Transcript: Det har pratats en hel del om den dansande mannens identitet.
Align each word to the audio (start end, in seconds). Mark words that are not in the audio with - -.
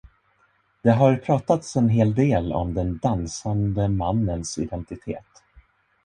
Det 0.83 0.89
har 0.91 1.15
pratats 1.15 1.75
en 1.75 1.89
hel 1.89 2.13
del 2.15 2.53
om 2.53 2.73
den 2.73 2.97
dansande 2.97 3.87
mannens 3.89 4.57
identitet. 4.57 5.43